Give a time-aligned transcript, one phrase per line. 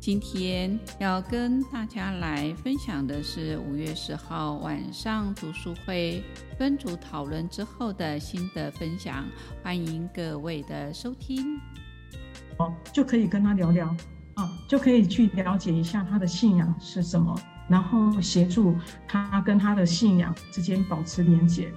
[0.00, 6.24] 今天要跟大家来分享的是五月十号晚上读书会
[6.58, 9.26] 分组讨论之后的心得分享，
[9.62, 11.60] 欢迎各位的收听。
[12.56, 13.94] 哦，就可以跟他聊聊
[14.36, 17.38] 啊，就可以去了解一下他的信仰是什么，
[17.68, 18.74] 然后协助
[19.06, 21.70] 他跟他的信仰之间保持连结。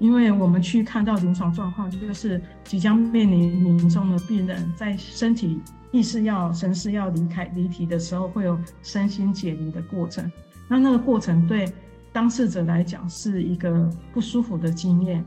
[0.00, 5.60] 因为我们去看到临床状况，就是即将面临临终的病人在身体。
[5.92, 10.30] 意识要神识要离开离体的时候，会有身心解离的过程。
[10.68, 11.68] 那那个过程对
[12.12, 15.24] 当事者来讲是一个不舒服的经验。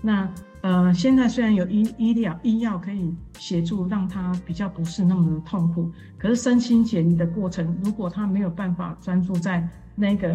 [0.00, 0.26] 那
[0.62, 10.34] 呃，现在虽然有医医疗医药可以协助，让他比较不是那么的痛苦，可是身心解离的过程，如果他没有办法专注在那个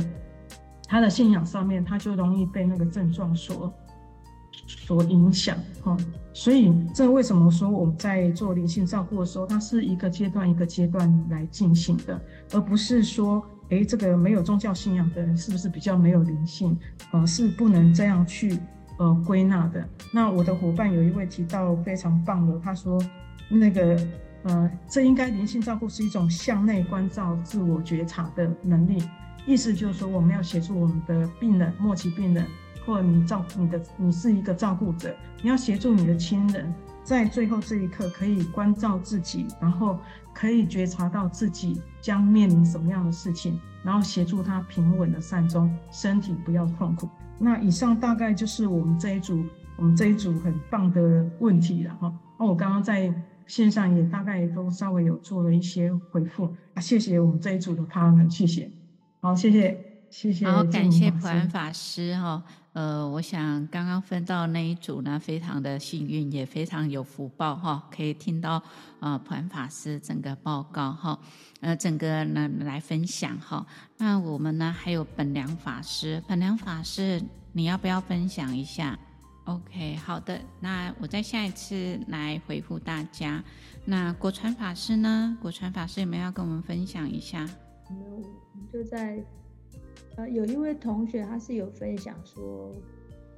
[0.87, 3.73] 他的信仰上面，他就容易被那个症状所。
[4.85, 5.95] 所影响哈，
[6.33, 12.19] 所以这为什么说我们在做灵性照顾的时候，它是一个阶段一个阶段来进行的，
[12.51, 16.77] 而不是说，诶，这个没有宗教信仰的人是不是比较没有灵性？
[17.13, 18.59] 呃，是不能这样去
[18.99, 19.87] 呃归纳的。
[20.11, 23.01] 那我的伙伴有一位提到非常棒的，他说，
[23.49, 23.97] 那个
[24.43, 29.01] 呃，这应该灵性照顾是一种向内关照、自我觉察的能力，
[29.45, 32.45] 意思就是说，我们要协助我们的病人、末期病人。
[32.85, 39.99] 或者你照你的，你是一个照顾者，你要协助你的亲人，在最后这一刻可以关照自己，然后
[40.33, 47.09] 可以觉察到自己将面临什么样的事情，然后协助他平稳的善终，身体不要痛苦。
[47.39, 49.43] 那以上大概就是我们这一组，
[49.75, 52.13] 我们这一组很棒的问题了哈。
[52.39, 53.13] 那我刚刚在
[53.47, 58.71] 线上也大概也都稍微有做了一些回复啊，谢谢我们这一组的 partner，谢谢，
[59.19, 62.43] 好，谢谢，谢谢，好，感谢普安法师哈。
[62.73, 68.61] 呃，我想刚刚分到那一组呢，非常的幸运，也非常有福报哈，可以听到
[68.99, 71.19] 啊普安法师整个报告哈，
[71.61, 73.63] 呃，整个呢来分享哈。
[73.97, 78.97] 那我们呢还有本良法师，本良法师，你要不要分享一下
[79.45, 83.43] ？OK，好的，那我再下一次来回复大家。
[83.85, 85.37] 那果传法师呢？
[85.39, 87.45] 果传法师有没有要跟我们分享一下？
[87.87, 88.23] 没有，
[88.71, 89.23] 就在。
[90.15, 92.71] 呃，有一位同学，他是有分享说，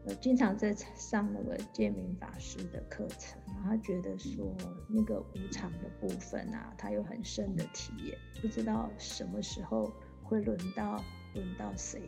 [0.05, 4.53] 呃，经常在上那个建明法师的课程，然后他觉得说
[4.89, 9.89] 那个无常的部分啊，他有很深的体验，不知道什么时候
[10.21, 11.01] 会轮到
[11.33, 12.01] 轮到谁，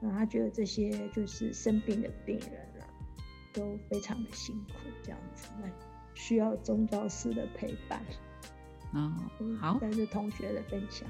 [0.00, 2.88] 那他觉得这些就是生病的病人啊，
[3.52, 5.68] 都非常的辛苦，这样子，那
[6.14, 8.02] 需要宗教师的陪伴。
[8.94, 9.12] 哦，
[9.60, 11.06] 好，这是同学的分享。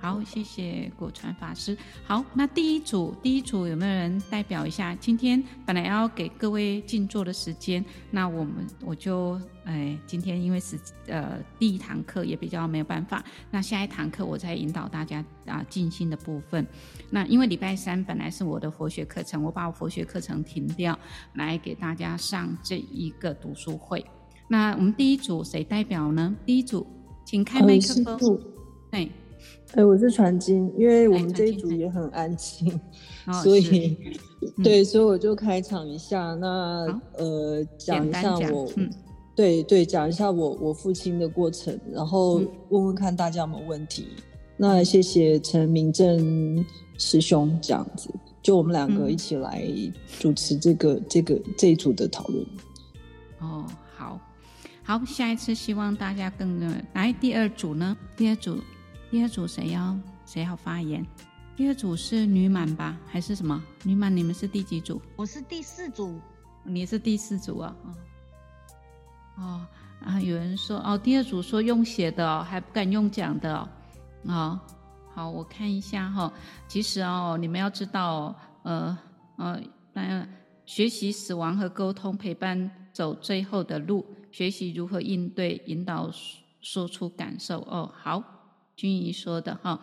[0.00, 1.76] 好，谢谢果传法师。
[2.04, 4.94] 好，那第一组，第一组有没有人代表一下？
[4.94, 16.66] 今天本来要给各位静坐的时间，那我们我就哎，今天因为是呃第一堂课也比较没有办法，那下一堂课我再引导大家啊静心的部分。
[17.10, 20.98] 那因为礼拜三本来是我的佛学课程，我把我佛学课程停掉，
[21.34, 24.04] 来给大家上这一个读书会。
[24.48, 26.34] 那我们第一组谁代表呢？
[26.46, 26.86] 第一组，
[27.24, 28.40] 请开麦克风。
[28.90, 29.10] 对。
[29.74, 32.80] 哎、欸，我是传金，因为我们这一组也很安静，
[33.42, 33.98] 所以、
[34.56, 36.32] 嗯、对，所以我就开场一下。
[36.34, 36.86] 那
[37.18, 38.88] 呃，讲一下我，嗯、
[39.34, 44.06] 对对，讲一下我我父亲的过程，然后问问看大家有没有问题。
[44.16, 44.22] 嗯、
[44.58, 46.64] 那谢谢陈明正
[46.96, 48.08] 师兄这样子，
[48.40, 49.60] 就我们两个一起来
[50.20, 52.46] 主持这个、嗯、这个这一组的讨论。
[53.40, 54.20] 哦，好，
[54.84, 56.60] 好，下一次希望大家更
[56.92, 57.96] 来第二组呢？
[58.16, 58.56] 第二组。
[59.14, 59.96] 第二组谁要
[60.26, 61.06] 谁要发言？
[61.54, 63.62] 第二组是女满吧，还是什么？
[63.84, 65.00] 女满，你们是第几组？
[65.14, 66.18] 我是第四组。
[66.64, 67.76] 你是第四组啊？
[69.36, 69.66] 哦，
[70.04, 73.68] 啊，有人说哦，第二组说用写的哦，还不敢用讲的哦。
[74.24, 74.60] 哦，
[75.14, 76.32] 好，我看一下哈、哦。
[76.66, 78.98] 其实哦，你们要知道、哦，呃
[79.36, 79.62] 呃，
[79.92, 80.26] 那
[80.66, 86.10] 学习死亡和沟通，陪伴走最后的路，学习如何应对，引导
[86.60, 87.60] 说出感受。
[87.60, 88.20] 哦，好。
[88.76, 89.80] 君怡说的哈，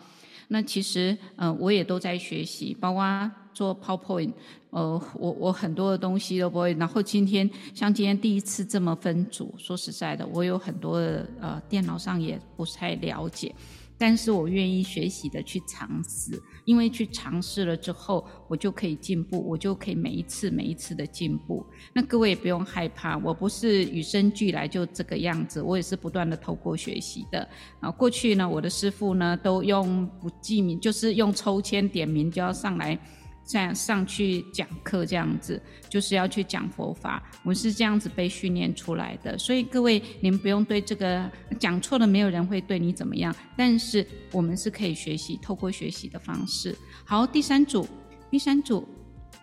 [0.49, 4.31] 那其实嗯、我也都在学习，包括做 PowerPoint，
[4.69, 6.73] 呃，我我很多的东西都不会。
[6.73, 13.53] 然后今天像今天第一次这么分组，说实在的，我有很多的呃电脑上也不太了解，
[14.01, 21.63] 但是我愿意学习的去尝试，因为去尝试了之后，我就可以进步，我就可以每一次每一次的进步。
[21.93, 27.47] 那各位也不用害怕，我不是与生俱来就这个样子，我也是不断的透过学习的。
[27.79, 32.97] 啊，过去呢，我的师傅呢都用不记名，就是用抽签点名就要上来。
[33.45, 37.21] 这样上去讲课，这样子就是要去讲佛法。
[37.43, 41.29] 我是这样子被训练出来的，所以各位，你们不用对这个
[41.59, 43.35] 讲错了，没有人会对你怎么样。
[43.57, 46.75] 但是我们是可以学习，透过学习的方式。
[47.03, 47.87] 好，第三组，
[48.29, 48.87] 第三组，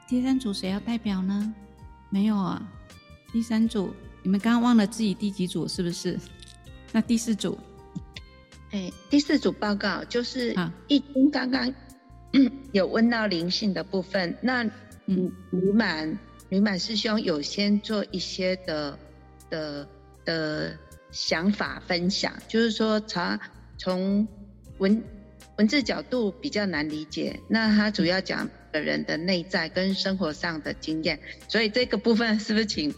[0.08, 1.54] 第三组谁要代表呢？
[2.08, 2.66] 没有啊，
[3.32, 3.92] 第三组，
[4.22, 6.18] 你们刚刚忘了自己第几组是不是？
[6.92, 7.58] 那第四组，
[8.70, 10.56] 哎，第四组报告就是
[10.86, 11.70] 一经刚刚。
[12.72, 14.64] 有问到灵性的部分，那
[15.06, 16.18] 嗯，吕满
[16.50, 18.98] 吕满师兄有先做一些的
[19.50, 19.88] 的
[20.24, 20.78] 的
[21.10, 23.40] 想法分享，就是说他
[23.78, 24.28] 从
[24.78, 25.02] 文
[25.56, 32.94] 文字角度比较难理解，那他主要讲的人的内在跟生活上的经验，所以这个部分是不是请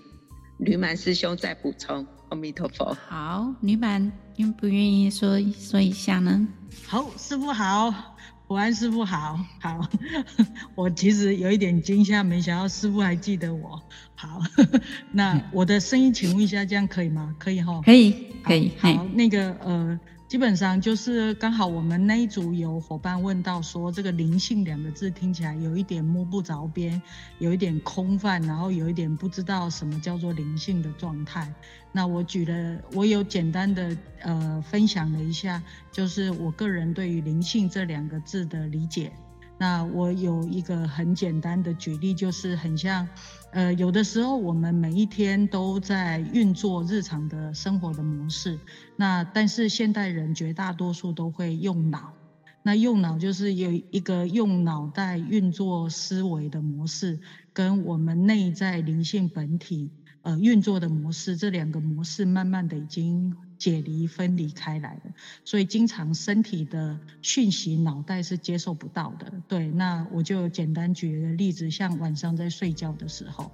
[0.58, 2.06] 吕满师兄再补充？
[2.30, 2.96] 阿弥陀佛。
[3.08, 6.46] 好，女满愿不愿意说说一下呢？
[6.86, 8.16] 好，师傅好。
[8.50, 9.88] 普安师傅好，好，
[10.74, 13.80] 我其实有一点惊吓，没想到师傅还记得我。
[14.16, 14.42] 好，
[15.12, 17.32] 那我的声音，请问一下，这样可以吗？
[17.38, 17.80] 可以哈？
[17.84, 18.12] 可以，
[18.42, 18.72] 可以。
[18.80, 20.00] 好那个呃。
[20.30, 27.02] 基本上就是刚好我们那一组有伙伴问到说，这个灵性两个字听起来有一点摸不着边，
[27.40, 31.52] 有一点空泛，然后有一点不知道什么叫做灵性的状态。
[31.90, 35.60] 那我举了，我有简单的呃分享了一下，
[35.90, 39.10] 就是我个人对于灵性这两个字的理解。
[39.60, 43.06] 那我有一个很简单的举例，就是很像，
[43.52, 48.58] 呃，有的时候我们每一天都在运作日常的生活的模式，
[48.96, 52.14] 那但是现代人绝大多数都会用脑，
[52.62, 57.20] 那用脑就是有一个用脑袋运作思维的模式，
[57.52, 59.90] 跟我们内在灵性本体
[60.22, 63.36] 呃运作的模式，这两个模式慢慢的已经。
[63.60, 65.10] 解离分离开来的，
[65.44, 69.30] 所以经常身体的讯息脑袋是接受不到的。
[69.46, 73.52] 对，那我就简单举一个例子，像晚上在睡觉的时候，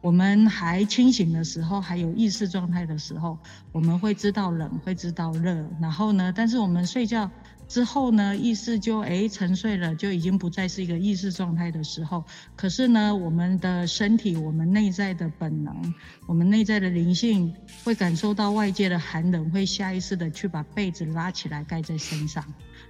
[0.00, 3.38] 我们还清醒的时候，还有意识状态的时候，
[3.70, 7.30] 我们会知道冷，会知道热，然后呢，但是我们睡觉。
[7.66, 12.22] 之后呢，意识就诶沉睡了，就已经不再是一个意识状态的时候。
[12.54, 15.94] 可是呢，我们的身体，我们内在的本能，
[16.26, 22.44] 我们内在的灵性，会感受到外界的寒冷，会下意识的去把被子拉起来盖在身上。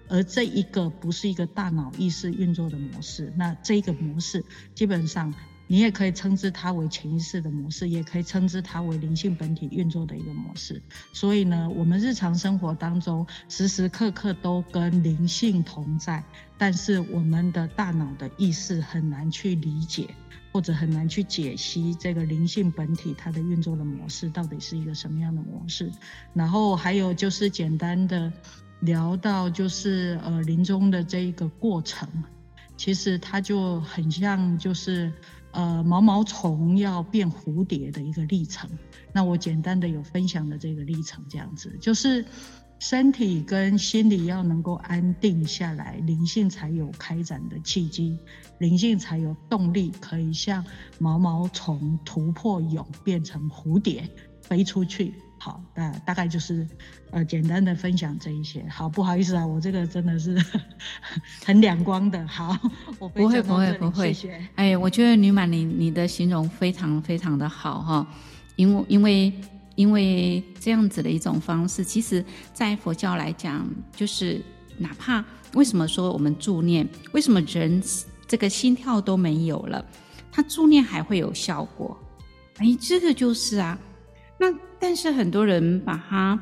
[0.08, 4.44] 而这一个不是一个大脑意识运作的模式，那这个模式
[4.74, 5.32] 基本上。
[5.74, 10.80] 你也可以称之它为潜意识的模式，也可以称之它为灵性本体运作的一个模式。
[11.12, 16.22] 所以呢，我们日常生活当中时时刻刻都跟灵性同在，
[16.56, 20.06] 但是我们的大脑的意识很难去理解，
[20.52, 25.90] 或者很难去解析这个灵性本体它的运作的模式到底是一个什么样的模式。
[26.32, 28.32] 然后还有就是简单的
[28.78, 32.08] 聊到就是呃临终的这一个过程，
[32.76, 35.12] 其实它就很像就是。
[35.54, 38.68] 呃，毛毛虫要变蝴蝶的一个历程，
[39.12, 42.24] 那我简单的有分享的这个历程，这样子就是
[42.80, 48.18] 身体跟心理要能够安定下来，灵性才有开展的契机，
[48.58, 50.64] 灵性才有动力可以像
[50.98, 54.10] 毛毛虫突破蛹变成蝴蝶
[54.42, 55.14] 飞出去。
[55.44, 56.66] 好，那大概就是，
[57.10, 58.64] 呃，简单的分享这一些。
[58.66, 60.42] 好，不好意思啊，我这个真的是
[61.44, 62.26] 很两光的。
[62.26, 62.56] 好，
[62.98, 64.48] 我不会不会不会，谢谢。
[64.54, 68.06] 哎，我觉得女满，你你的形容非常非常的好哈，
[68.56, 69.32] 因为因为
[69.74, 72.24] 因为这样子的一种方式，其实
[72.54, 74.40] 在佛教来讲，就是
[74.78, 75.22] 哪怕
[75.52, 77.82] 为什么说我们助念，为什么人
[78.26, 79.84] 这个心跳都没有了，
[80.32, 81.94] 他助念还会有效果？
[82.56, 83.78] 哎，这个就是啊。
[84.36, 84.52] 那
[84.86, 86.38] 但是很多人把它，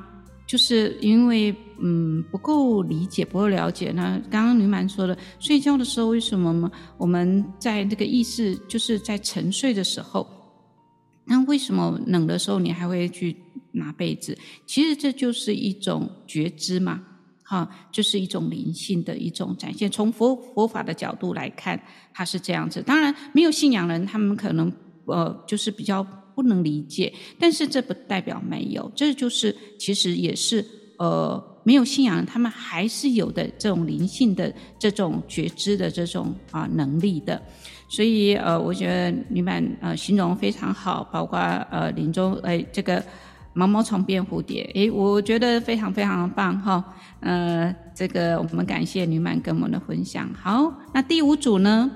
[0.49, 3.93] 就是因为嗯不够理解，不够了解。
[3.93, 6.69] 那刚刚吕满说的，睡觉的时候为什么
[6.99, 10.27] 我们在那个意识就是在沉睡的时候，
[11.25, 13.37] 那为什么冷的时候你还会去
[13.71, 14.37] 拿被子？
[14.67, 17.01] 其实这就是一种觉知嘛，
[17.45, 19.89] 哈，就是一种灵性的一种展现。
[19.89, 21.81] 从佛佛法的角度来看，
[22.13, 22.83] 它是这样子。
[22.83, 24.73] 当然，没有信仰人，他们可能
[25.07, 26.05] 呃就是比较。
[26.35, 30.65] 不能理解，但是这不代表没有，这就是其实也是
[30.99, 37.41] 呃没有信仰，他们还是有的这种灵性的这种觉知的这种啊能力的，
[37.89, 41.39] 所以呃我觉得女满呃形容非常好，包括
[41.71, 43.03] 呃临终呃这个
[43.55, 46.83] 毛毛虫变蝴蝶，诶，我觉得非常非常的棒哈。
[47.21, 50.29] 呃，这个我们感谢女满跟我们的分享。
[50.35, 51.91] 好，那第五组呢？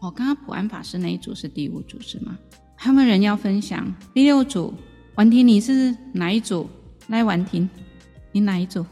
[0.00, 2.36] 哦，刚刚普安法师那一组是第五组是吗？
[2.84, 3.82] 还有没有人要分享？
[4.12, 4.74] 第六组，
[5.14, 6.68] 婉婷你是哪一组？
[7.06, 7.66] 来，婉婷，
[8.30, 8.84] 你哪一组？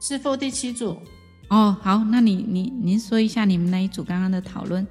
[0.00, 0.96] 师傅第七组。
[1.48, 4.86] 哦，好，那你你您说一下你们那一组刚刚的讨论。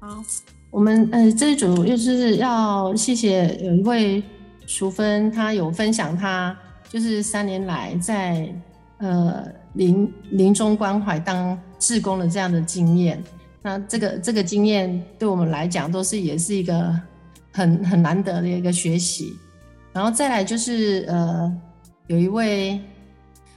[0.00, 0.24] 好，
[0.70, 4.22] 我们呃这一组又是要谢谢有一位。
[4.66, 6.56] 淑芬，她有分享，她
[6.88, 8.50] 就是三年来在
[8.96, 13.22] 呃临临终关怀当志工的这样的经验。
[13.60, 16.98] 那这个这个经验对我们来讲，都是也是一个
[17.52, 19.34] 很很难得的一个学习。
[19.92, 21.52] 然后再来就是呃，
[22.06, 22.80] 有一位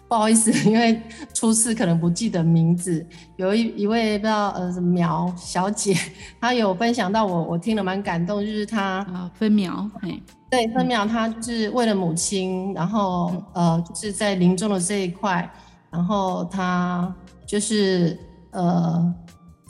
[0.08, 1.02] 不好意思， 因为
[1.34, 3.06] 初次可能不记得名字，
[3.38, 5.96] 有一一位不知道呃什么苗小姐，
[6.40, 10.22] 她有分享到我，我听了蛮感动，就是她啊分苗嘿。
[10.50, 15.50] 对，分苗，她就是为了母亲，然后呃，就是在临终的这一块，
[15.90, 17.14] 然后她
[17.46, 18.20] 就是
[18.52, 19.14] 呃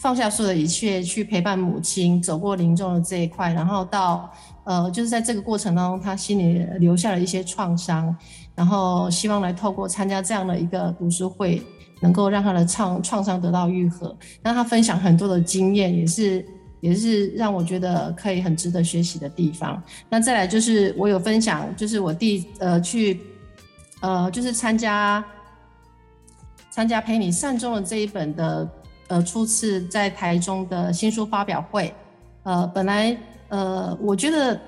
[0.01, 4.27] 放下所有的一切去陪伴母亲，走过临终的这一块，然后到
[4.63, 8.15] 呃，就是在这个过程当中，他心里留下了一些创伤，
[8.55, 11.61] 然后希望来透过参加这样的一个读书会，
[11.99, 16.43] 能够让他的创创伤得到愈合，让他分享很多的经验，也是。
[16.81, 19.79] 也是让我觉得可以很值得学习的地方。
[20.09, 23.21] 那再来就是我有分享，就是我弟呃去
[23.99, 25.23] 呃就是参加
[26.71, 28.67] 参加陪你善终的这一本的
[29.11, 31.93] 呃初次在台中的新书发表会。
[32.43, 33.15] 呃，本来
[33.49, 34.59] 呃我觉得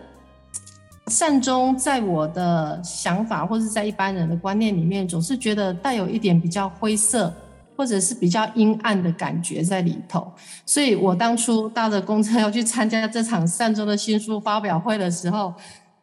[1.08, 7.34] 善终在我的想法或是在一般人的观念里面，总是觉得带有一点比较灰色。
[7.76, 10.32] 或者是比较阴暗的感觉在里头，
[10.64, 15.52] 所以我当初搭着公车要去参加这场善终的新书发表会的时候，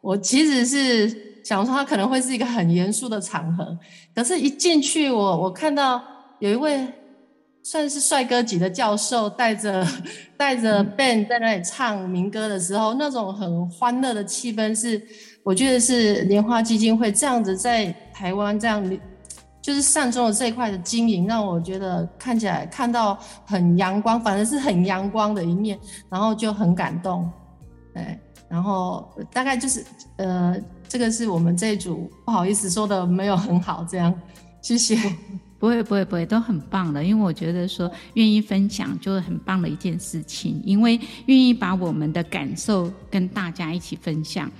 [0.01, 3.65] 我其实是想说它可能会是一个很严肃的场合，
[4.13, 6.03] 可是，一进去我我看到
[6.39, 6.85] 有一位
[7.63, 9.85] 算是帅哥级的教授带着
[10.37, 15.01] 带着 band 在那里唱民歌的时候，那种很欢乐的气氛是，
[15.43, 18.99] 我觉得是莲花基金会这样子在台湾这样。
[19.63, 23.15] 就是善终的这一块的经营，让我觉得看起来看到
[23.45, 27.31] 很阳光，反正是很阳光的一面，然后就很感动，
[27.93, 29.85] 对，然后大概就是
[30.17, 30.57] 呃，
[30.89, 34.11] 这个是我们这一组不好意思说的没有很好，这样，
[34.63, 34.97] 谢谢。
[35.61, 44.51] 不会不会不会，都很棒的，因为我觉得说愿意分享就是很棒的一件事情，因为愿意把我们的感受跟大家一起分享，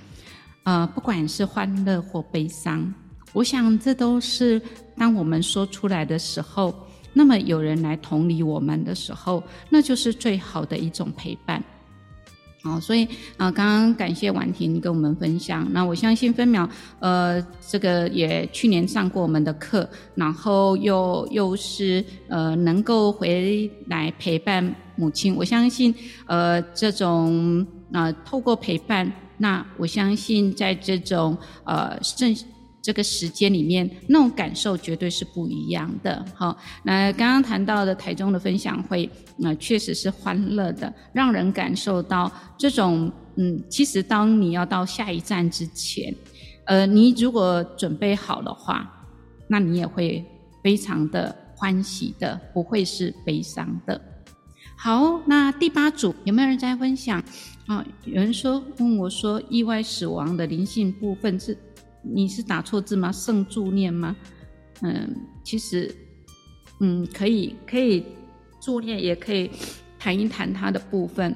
[0.62, 2.94] 呃，不管是欢乐或悲伤。
[3.32, 4.62] 我想，这都是
[4.96, 6.72] 当我们说出来的时候，
[7.12, 11.60] 那么有人来同理我们的时候，那就是最好的一种陪伴。
[12.62, 13.04] 好，所以
[13.36, 15.66] 啊，刚刚感谢婉婷跟我们分享。
[15.72, 16.68] 那我相信分秒，
[17.00, 25.34] 呃，这个也去年上过我们的课，然后又又是呃能够回来陪伴母亲。
[25.34, 25.92] 我相信，
[26.26, 32.32] 呃，这种呃透过陪伴，那我相信在这种呃正。
[32.82, 36.24] 这个时间里面，那种感受绝对是不一样的。
[36.34, 46.12] 好，那刚刚谈到的台中的分享会，那、呃、确实是欢乐的，让人感受到这种，嗯，其实当你要到下一站之前，
[46.64, 49.06] 呃，你如果准备好的话，
[49.46, 50.24] 那你也会
[50.60, 54.00] 非常的欢喜的，不会是悲伤的。
[54.76, 57.22] 好，那第八组有没有人在分享？
[57.68, 61.56] 啊，有人说问我说，意外死亡的灵性部分是。
[62.02, 63.10] 你是打错字吗？
[63.12, 64.16] 圣助念吗？
[64.82, 65.94] 嗯，其实，
[66.80, 68.04] 嗯，可以可以
[68.60, 69.50] 助念，也可以
[69.98, 71.34] 谈一谈它的部分。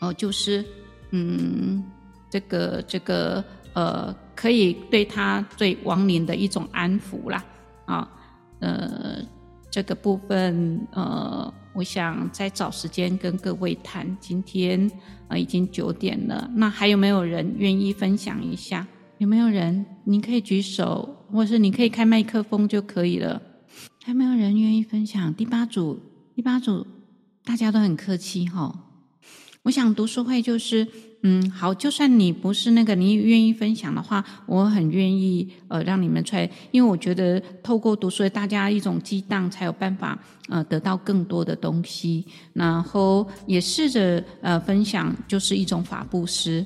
[0.00, 0.62] 哦，就是，
[1.10, 1.82] 嗯，
[2.28, 3.42] 这个这个
[3.72, 7.44] 呃，可以对他对亡灵的一种安抚啦。
[7.86, 8.10] 啊，
[8.60, 9.24] 呃，
[9.70, 14.14] 这个部分呃，我想再找时间跟各位谈。
[14.20, 14.90] 今天
[15.28, 18.86] 呃已经九点了，那还有没有人愿意分享一下？
[19.24, 19.86] 有没有人？
[20.04, 23.40] 你可以举手，或是你可以开麦克风就可以了。
[24.04, 25.32] 还没有人愿意分享？
[25.32, 25.98] 第八组，
[26.34, 26.86] 第八组，
[27.42, 28.84] 大家都很客气哈、
[29.62, 30.86] 我想读书会就是，
[31.22, 40.18] 嗯，好，就算你不是那个，你愿意分享的话，我很愿意呃让你们出来，因为我觉得透过读书会，大家一种激荡，才有办法
[40.50, 42.26] 呃得到更多的东西。
[42.52, 46.62] 然后也试着呃分享，就是一种法布施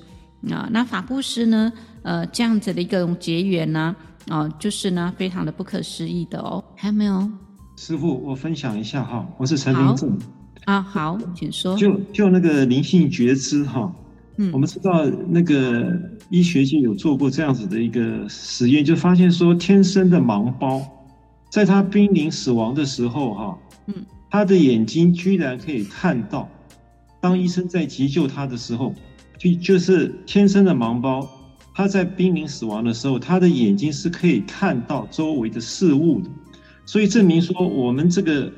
[0.51, 1.73] 啊、那法布施呢？
[2.09, 3.95] 呃，这样子的一个结缘呢，
[4.29, 6.65] 啊、呃，就是呢，非常的不可思议的哦。
[6.75, 7.31] 还有没有？
[7.77, 10.19] 师傅，我分享一下哈，我是陈明正。
[10.65, 11.77] 啊，好，请说。
[11.77, 13.93] 就就那个灵性觉知哈，
[14.39, 15.95] 嗯，我们知道那个
[16.31, 20.81] 医学界有做过这样子的一个实验，就发现说，天生的盲包，
[21.51, 23.95] 在他濒临死亡的时候，哈，嗯，
[24.31, 26.49] 他的眼睛居然可以看到，
[27.21, 28.95] 当医生在急救他的时候，
[29.39, 31.29] 就就是天生的盲胞，
[31.79, 36.29] 他在濒临死亡的时候，他的眼睛是可以看到周围的事物的，
[36.85, 38.53] 所以证明说，我们这个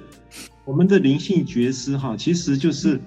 [0.64, 2.98] 我们的灵性觉知，哈，其实就是。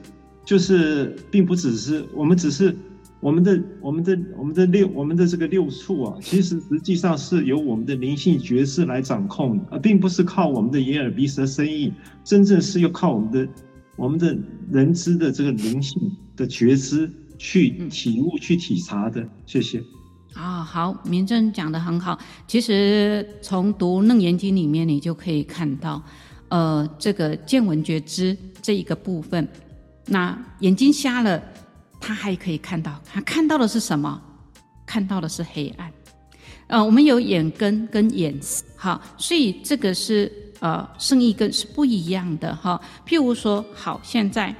[0.45, 2.75] 就是，并不只是我们，只是
[3.21, 11.93] 我们的、我们的、我们的六、我们的这个六处啊，其实实际上是由我们的灵性觉知来掌控的，而并不是靠我们的眼耳鼻舌身意，
[12.25, 13.47] 真正是要靠我们的、
[13.95, 14.37] 我们的
[14.69, 19.25] 人知的这个灵性的觉知去体悟、去体察的。
[19.45, 19.81] 谢谢。
[20.33, 22.17] 啊、哦，好，明正讲的很好。
[22.47, 26.01] 其实从读《楞严经》里面，你就可以看到，
[26.49, 29.47] 呃，这个见闻觉知这一个部分。
[30.05, 31.41] 那眼睛瞎了，
[31.99, 34.19] 他还可以看到，他看到的是什么？
[34.85, 35.91] 看到的是黑暗。
[36.67, 42.81] 呃，我们有眼根跟眼识，好，所以这个是呃圣意根是不一样的哈。
[43.05, 44.53] 譬如说，好，现在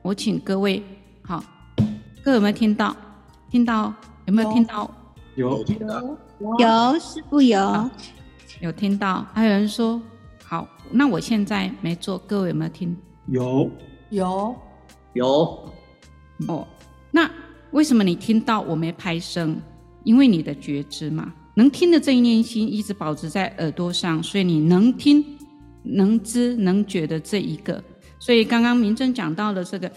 [0.00, 0.82] 我请各位，
[1.22, 1.42] 好，
[2.22, 2.96] 各位有没有听到？
[3.50, 3.92] 听到
[4.26, 4.90] 有没有听到？
[5.38, 7.90] 有有有，有师父有，
[8.60, 9.24] 有听到。
[9.32, 10.02] 还有人说，
[10.42, 12.96] 好，那我现在没做，各位有没有听？
[13.28, 13.70] 有
[14.10, 14.52] 有。
[15.14, 15.26] 有，
[16.48, 16.66] 哦，
[17.12, 17.30] 那
[17.70, 19.56] 为什么你听到我没拍声？
[20.02, 25.24] 因为你的觉知嘛，能听的这一念心一直保持在耳朵上，所以你能听、
[25.84, 27.82] 能知、能觉的这一个。
[28.18, 29.90] 所以刚刚明真讲到了这个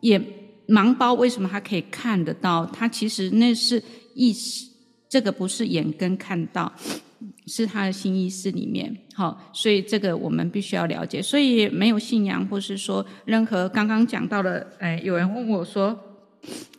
[0.00, 0.18] 也
[0.66, 2.64] 盲包，为什么他可以看得到？
[2.66, 3.82] 他其实那是
[4.14, 4.66] 意识，
[5.08, 6.72] 这个不是眼根看到。
[7.48, 11.20] 是他的心意识里面，好，所以这个我们必须要了解。
[11.20, 15.98] 所以没有信仰，或是说任何刚刚讲到的，哎，有人问我说，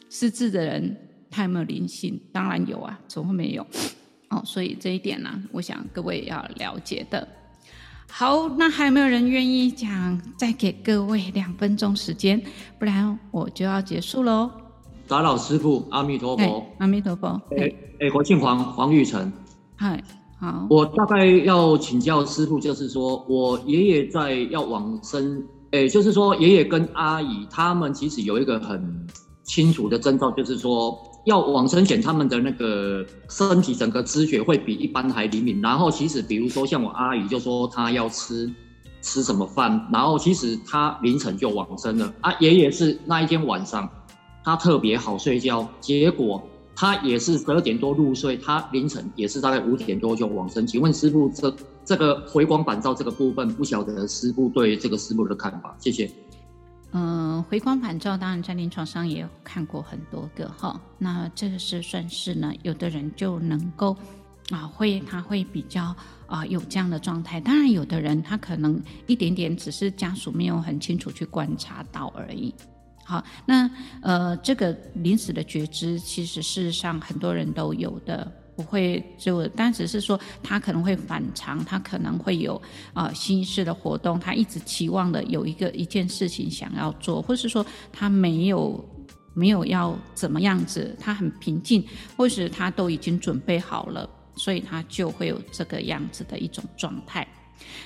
[0.09, 0.95] 失智的人
[1.29, 2.21] 他有没有灵性？
[2.31, 3.65] 当然有啊，怎么会没有？
[4.29, 7.27] 哦，所以这一点呢，我想各位要了解的。
[8.07, 10.21] 好，那还有没有人愿意讲？
[10.37, 12.41] 再给各位两分钟时间，
[12.77, 14.49] 不然我就要结束喽。
[15.09, 17.27] 打扰师傅，阿弥陀佛，阿弥陀佛。
[17.57, 17.65] 哎
[17.99, 19.29] 哎，我姓黄，黄玉成。
[19.75, 20.01] 嗨。
[20.39, 29.05] 好，我大概要请教师傅，就是说我爷爷在要往生，诶，就是说爷爷跟阿姨他们其实有一个很
[29.43, 30.95] 清楚的征兆，就是说
[31.25, 35.59] 要往生前他们的那个身体整个知觉会比一般还灵敏。
[35.59, 38.49] 然后其实比如说像我阿姨就说她要吃
[39.01, 42.13] 吃什么饭，然后其实她凌晨就往生了。
[42.21, 43.89] 啊，爷爷是那一天晚上
[44.43, 46.41] 他特别好睡觉，结果。
[46.81, 50.65] 他也是十二点多入睡，他凌晨也是大概五点多就往生。
[50.65, 55.75] 请问师傅，这这个回光返照这个部分，不晓得师傅对这个师傅的看法？
[55.77, 56.09] 谢谢。
[56.93, 60.79] 嗯、回光返照当然在临床上也有看过很多个哈。
[60.97, 63.93] 那这个是算是呢，有的人就能够
[64.49, 65.93] 啊，会他会比较
[66.27, 67.41] 啊有这样的状态。
[67.41, 72.55] 当然，有的人他可能一点点，只是家属没有很清楚去观察到而已。
[73.09, 73.67] 好，那
[74.03, 82.53] 呃，这个临死的觉知，其实事实上很多人都有的，不会就，但只是说他可能会反常，他可能会有
[82.93, 88.87] 啊、呃、心事的活动，他一直期望的有一个一件事情想要做，或是说他没有
[89.33, 91.83] 没有要怎么样子，他很平静，
[92.15, 97.27] 或是他都已经准备好了，所以他就会有这个样子的一种状态。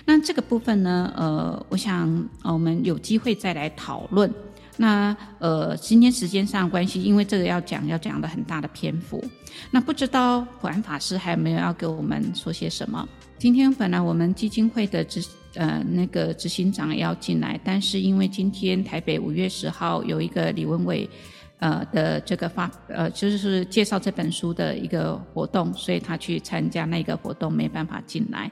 [0.04, 4.30] 那这个部分呢，呃，我想、我们有机会再来讨论。
[4.78, 9.24] 那呃，今天时间上关系，因为这个要讲要讲的很大的篇幅，
[9.72, 13.08] 那不知道普安法师还有没有要给我们说些什么？
[13.38, 15.24] 今天本来我们基金会的执
[15.56, 21.08] 呃那个执行长也要进来，但是因为今天台北五月十号有一个李文伟
[21.60, 28.50] 呃的这个发呃就是介绍这本书的一个活动，所以他去参加那个活动没办法进来。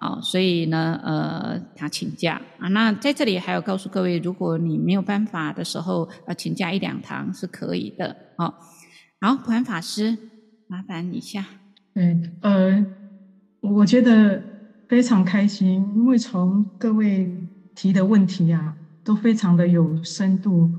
[0.00, 2.68] 哦，所以呢，呃，他请假啊。
[2.68, 8.16] 那在这里还要告诉各位，如果你没有办法的时候，呃，请假一两堂是可以的。
[8.36, 8.54] 哦，
[9.20, 10.16] 好，普安法师，
[10.66, 11.44] 麻烦你一下。
[11.92, 12.84] 对，呃，
[13.60, 14.42] 我觉得
[14.88, 17.30] 非常开心，因为从各位
[17.74, 20.70] 提的问题啊，都非常的有深度。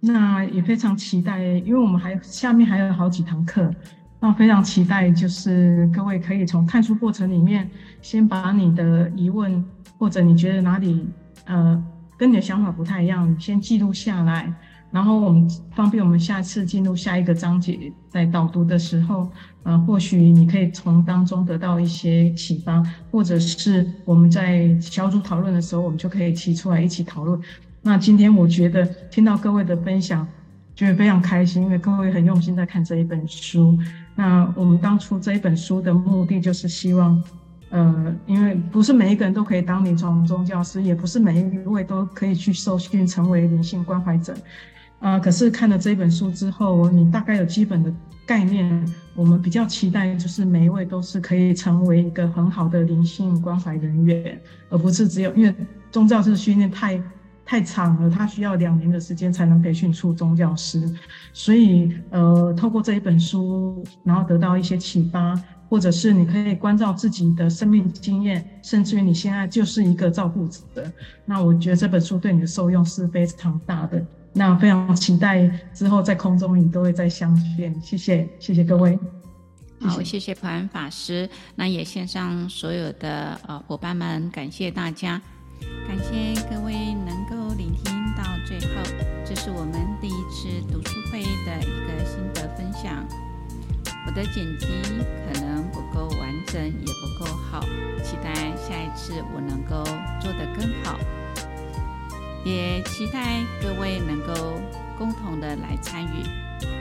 [0.00, 3.68] 那也非常期待，因为我们还下面还有好几堂课。
[4.20, 7.70] 那非常期待，就是各位可以从看书过程里面，
[8.02, 9.64] 先把你的疑问
[9.96, 11.06] 或者你觉得哪里
[11.44, 11.80] 呃
[12.16, 14.52] 跟你的想法不太一样，先记录下来，
[14.90, 19.30] 然后我们方便我们下次进入下一个章节，在导读的时候，
[19.62, 27.40] 呃，或许你可以从当中得到一些启发，或者是我们在小组讨论的时候，我们就可以提出来一起讨论。
[27.82, 30.26] 那今天我觉得听到各位的分享。
[30.78, 33.76] 觉得非常开心，因为各位很用心在看这一本书。
[34.14, 37.20] 那我们当初这一本书的目的就是希望，
[37.70, 44.32] 呃，因为不是每一个人都可以当临床宗教师，也不是每一位都可以去受训成为灵性关怀者。
[45.00, 47.92] 啊、可是看了这本书之后，你大概有基本的
[48.24, 48.86] 概念。
[49.16, 55.52] 我们比较期待，就是每一位都是可以成为一个很好的灵性关怀人员，而不是只有因为
[55.90, 57.02] 宗教师训练太
[57.48, 60.86] 太长了，他需要两年的时间才能培训出宗教师。
[61.32, 65.34] 所以，呃，透过这一本书，然后得到一些启发，
[65.66, 70.60] 或者是你可以关照自己的生命经验，甚至于你现在就是一个照顾者。
[71.24, 74.04] 那我觉得这本书对你的受用是非常大的。
[74.34, 78.98] 那非常期待之后在空中你都会再相见，谢谢，谢谢各位。
[79.80, 81.26] 好，谢谢普安法师。
[81.54, 85.18] 那也献上所有的呃伙伴们，感谢大家，
[85.86, 86.74] 感谢各位
[87.06, 87.17] 能
[89.24, 93.04] 这是我们第一次读书会的一个心得分享。
[94.06, 94.66] 我的剪辑
[95.26, 97.60] 可能不够完整，也不够好，
[98.02, 99.84] 期待下一次我能够
[100.20, 100.98] 做得更好。
[102.44, 104.54] 也期待各位能够
[104.96, 106.24] 共同的来参与。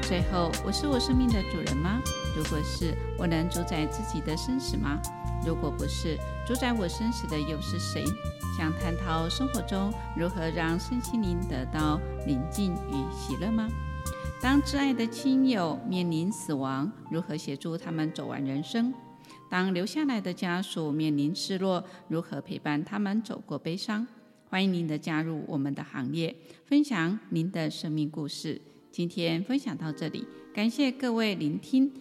[0.01, 1.99] 最后，我是我生命的主人吗？
[2.35, 4.97] 如果是，我能主宰自己的生死吗？
[5.45, 8.03] 如果不是，主宰我生死的又是谁？
[8.57, 13.67] 想探讨生活中如何让身心灵得到宁静与喜乐吗？
[14.41, 18.93] 当挚爱的亲友面临死亡，如何协助他们走完人生？
[19.49, 24.05] 当留下来的家属面临失落，如何陪伴他们走过悲伤？
[24.49, 28.61] 欢迎您的加入我们的行列，分享您的生命故事。
[28.91, 31.91] 今天分享到这里，感谢各位聆听。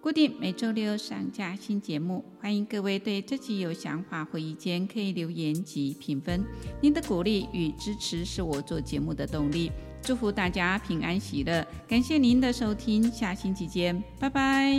[0.00, 6.44] 固定每周六上架新节目，欢迎各位对这集有想法或意见可以留言及评分。
[6.80, 9.72] 您的鼓励与支持是我做节目的动力。
[10.00, 14.72] 祝福大家平安喜乐，感谢您的收听，下星期见，拜拜。